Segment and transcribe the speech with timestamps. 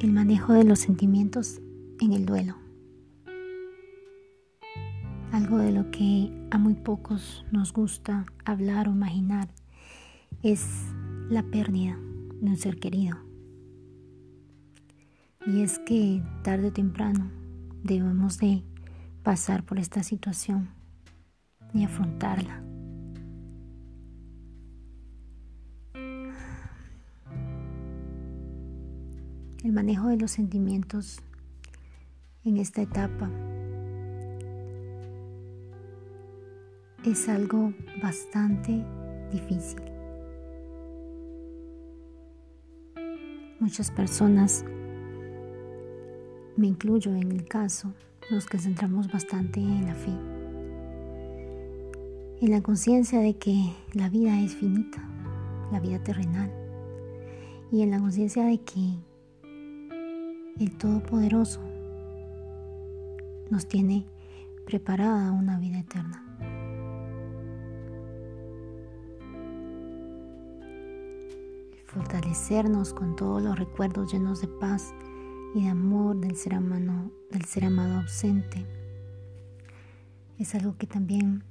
[0.00, 1.60] El manejo de los sentimientos
[2.00, 2.54] en el duelo.
[5.32, 9.48] Algo de lo que a muy pocos nos gusta hablar o imaginar
[10.44, 10.64] es
[11.28, 11.98] la pérdida
[12.40, 13.16] de un ser querido.
[15.48, 17.32] Y es que tarde o temprano
[17.82, 18.62] debemos de
[19.24, 20.68] pasar por esta situación
[21.74, 22.67] y afrontarla.
[29.64, 31.18] El manejo de los sentimientos
[32.44, 33.28] en esta etapa
[37.04, 38.84] es algo bastante
[39.32, 39.82] difícil.
[43.58, 44.64] Muchas personas,
[46.56, 47.92] me incluyo en el caso,
[48.30, 50.12] nos concentramos bastante en la fe,
[52.40, 55.02] en la conciencia de que la vida es finita,
[55.72, 56.52] la vida terrenal,
[57.72, 59.07] y en la conciencia de que
[60.58, 61.60] el Todopoderoso
[63.50, 64.06] nos tiene
[64.66, 66.24] preparada una vida eterna.
[71.86, 74.92] Fortalecernos con todos los recuerdos llenos de paz
[75.54, 78.66] y de amor del ser amado, del ser amado ausente
[80.38, 81.42] es algo que también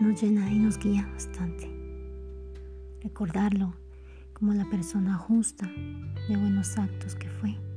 [0.00, 1.70] nos llena y nos guía bastante.
[3.02, 3.74] Recordarlo
[4.32, 5.66] como la persona justa
[6.28, 7.67] de buenos actos que fue.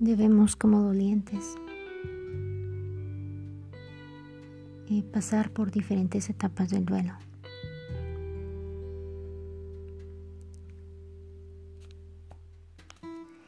[0.00, 1.58] Debemos como dolientes
[4.88, 7.12] eh, pasar por diferentes etapas del duelo.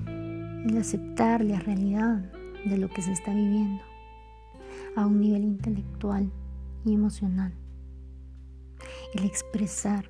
[0.06, 2.30] El aceptar la realidad
[2.66, 3.82] de lo que se está viviendo
[4.94, 6.30] a un nivel intelectual
[6.84, 7.54] y emocional.
[9.14, 10.04] El expresar,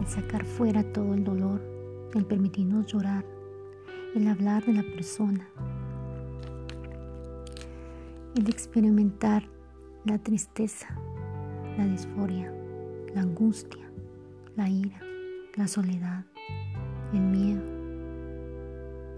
[0.00, 1.62] el sacar fuera todo el dolor,
[2.14, 3.35] el permitirnos llorar
[4.16, 5.46] el hablar de la persona,
[8.34, 9.42] el experimentar
[10.06, 10.88] la tristeza,
[11.76, 12.50] la disforia,
[13.14, 13.84] la angustia,
[14.56, 14.98] la ira,
[15.56, 16.24] la soledad,
[17.12, 17.62] el miedo.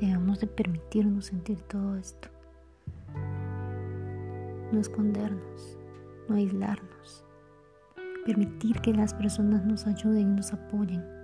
[0.01, 2.29] Debemos de permitirnos sentir todo esto.
[4.73, 5.79] No escondernos,
[6.29, 7.25] no aislarnos.
[8.27, 11.18] Permitir que las personas nos ayuden y nos apoyen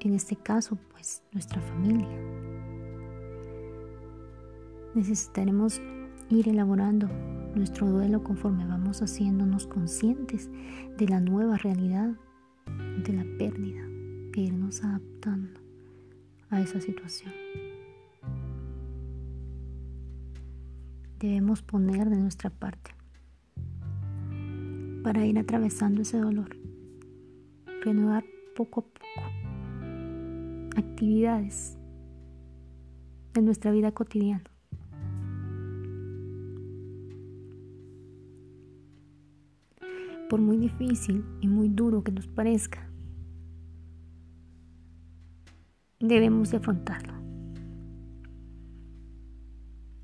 [0.00, 2.08] en este caso pues nuestra familia.
[4.94, 5.80] Necesitaremos
[6.30, 7.08] ir elaborando
[7.54, 10.50] nuestro duelo conforme vamos haciéndonos conscientes
[10.96, 12.10] de la nueva realidad
[13.04, 13.82] de la pérdida
[14.34, 15.60] e irnos adaptando
[16.50, 17.32] a esa situación.
[21.18, 22.92] Debemos poner de nuestra parte
[25.02, 26.56] para ir atravesando ese dolor,
[27.82, 29.37] renovar poco a poco
[30.78, 31.76] actividades
[33.34, 34.44] de nuestra vida cotidiana.
[40.28, 42.90] Por muy difícil y muy duro que nos parezca,
[46.00, 47.14] debemos de afrontarlo.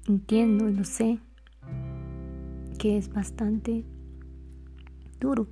[0.06, 1.18] Entiendo y lo sé
[2.78, 3.84] que es bastante
[5.20, 5.46] duro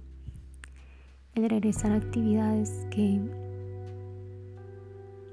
[1.35, 3.42] el regresar a actividades que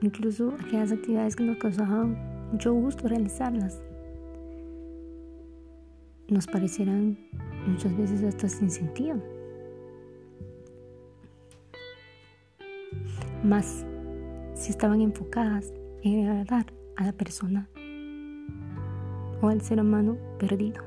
[0.02, 2.18] incluso aquellas actividades que nos causaban
[2.52, 3.82] mucho gusto realizarlas,
[6.28, 7.18] nos parecieran
[7.68, 9.18] muchas veces hasta sin sentido.
[13.44, 13.86] Más
[14.54, 15.74] si estaban enfocadas
[16.04, 16.66] en agradar
[16.98, 17.68] a la persona
[19.42, 20.84] o al ser humano perdido.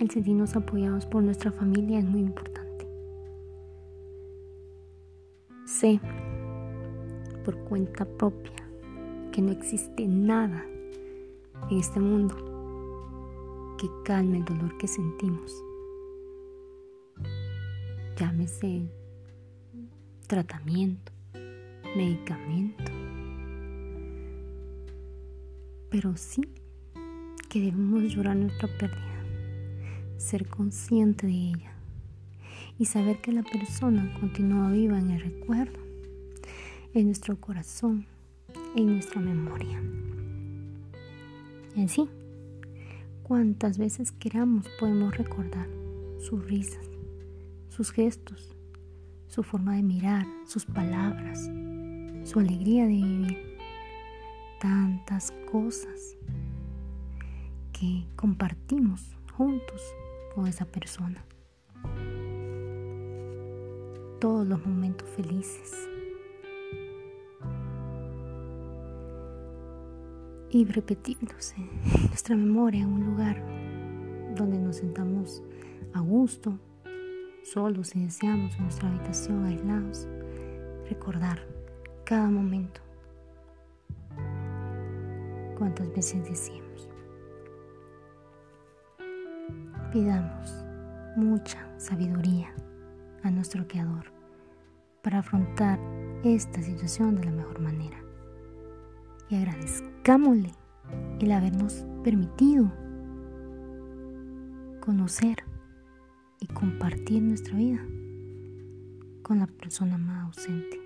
[0.00, 2.49] El sentirnos apoyados por nuestra familia es muy importante.
[5.78, 6.00] Sé
[7.44, 8.68] por cuenta propia
[9.30, 10.66] que no existe nada
[11.70, 12.34] en este mundo
[13.78, 15.54] que calme el dolor que sentimos.
[18.16, 18.90] Llámese
[20.26, 21.12] tratamiento,
[21.96, 22.92] medicamento.
[25.88, 26.42] Pero sí
[27.48, 29.24] que debemos llorar nuestra pérdida,
[30.18, 31.69] ser consciente de ella
[32.80, 35.78] y saber que la persona continúa viva en el recuerdo,
[36.94, 38.06] en nuestro corazón,
[38.74, 39.78] en nuestra memoria.
[41.76, 42.08] En sí,
[43.22, 45.68] cuantas veces queramos podemos recordar
[46.20, 46.88] sus risas,
[47.68, 48.56] sus gestos,
[49.28, 51.50] su forma de mirar, sus palabras,
[52.24, 53.58] su alegría de vivir,
[54.58, 56.16] tantas cosas
[57.78, 59.02] que compartimos
[59.36, 59.82] juntos
[60.34, 61.22] con esa persona.
[64.20, 65.88] Todos los momentos felices.
[70.50, 71.70] Y repetirlos en
[72.08, 73.42] nuestra memoria en un lugar
[74.36, 75.42] donde nos sentamos
[75.94, 76.58] a gusto,
[77.44, 80.06] solos si deseamos en nuestra habitación, aislados.
[80.90, 81.40] Recordar
[82.04, 82.82] cada momento.
[85.56, 86.90] Cuántas veces decimos.
[89.90, 90.62] Pidamos
[91.16, 92.54] mucha sabiduría
[93.22, 94.12] a nuestro Creador
[95.02, 95.78] para afrontar
[96.24, 97.98] esta situación de la mejor manera.
[99.28, 100.52] Y agradezcámosle
[101.20, 102.70] el habernos permitido
[104.80, 105.44] conocer
[106.40, 107.84] y compartir nuestra vida
[109.22, 110.80] con la persona más ausente.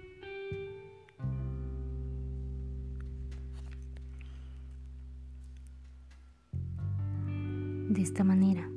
[7.88, 8.68] De esta manera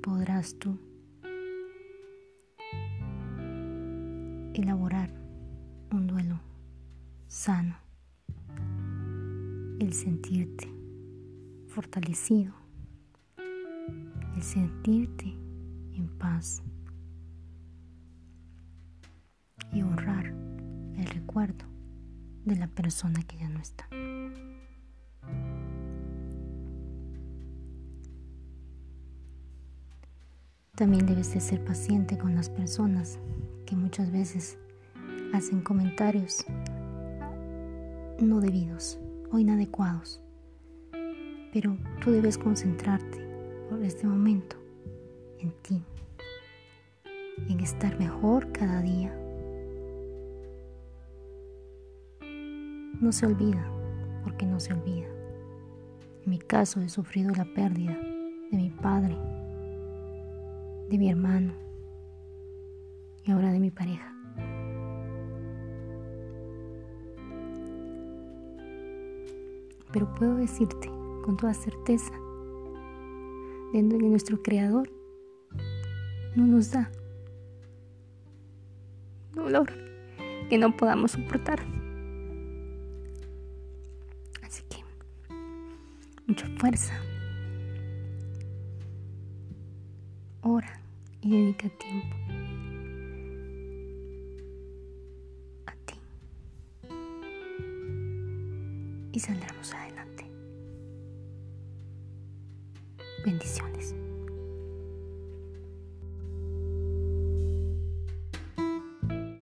[0.00, 0.78] podrás tú
[4.54, 5.10] elaborar
[5.92, 6.40] un duelo
[7.26, 7.76] sano,
[9.80, 10.72] el sentirte
[11.68, 12.54] fortalecido,
[14.36, 15.26] el sentirte
[15.92, 16.62] en paz.
[19.72, 21.64] Y honrar el recuerdo
[22.44, 23.88] de la persona que ya no está.
[30.74, 33.20] También debes de ser paciente con las personas
[33.64, 34.58] que muchas veces
[35.32, 36.44] hacen comentarios
[38.18, 38.98] no debidos
[39.30, 40.20] o inadecuados.
[41.52, 43.24] Pero tú debes concentrarte
[43.70, 44.56] por este momento
[45.38, 45.80] en ti,
[47.48, 49.16] en estar mejor cada día.
[53.00, 53.64] No se olvida,
[54.24, 55.06] porque no se olvida.
[56.24, 57.96] En mi caso he sufrido la pérdida
[58.50, 59.16] de mi padre
[60.88, 61.54] de mi hermano
[63.24, 64.10] y ahora de mi pareja.
[69.92, 70.88] Pero puedo decirte
[71.24, 72.12] con toda certeza
[73.72, 74.90] de que nuestro Creador
[76.36, 76.90] no nos da
[79.34, 79.72] dolor
[80.48, 81.60] que no podamos soportar.
[84.42, 84.78] Así que
[86.26, 87.03] mucha fuerza.
[90.46, 90.78] Ora
[91.22, 92.16] y dedica tiempo
[95.64, 95.94] a ti.
[99.12, 100.26] Y saldremos adelante.
[103.24, 103.94] Bendiciones.